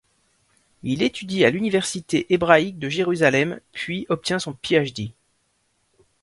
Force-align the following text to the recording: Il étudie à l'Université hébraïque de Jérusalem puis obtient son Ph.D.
Il 0.81 1.03
étudie 1.03 1.45
à 1.45 1.51
l'Université 1.51 2.33
hébraïque 2.33 2.79
de 2.79 2.89
Jérusalem 2.89 3.59
puis 3.71 4.07
obtient 4.09 4.39
son 4.39 4.51
Ph.D. 4.53 5.13